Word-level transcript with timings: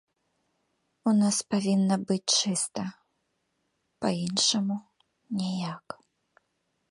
У 1.09 1.11
нас 1.21 1.37
павінна 1.53 1.95
быць 2.11 2.33
чыста, 2.39 2.85
па 4.05 4.09
іншаму 4.25 4.77
ніяк. 5.43 5.87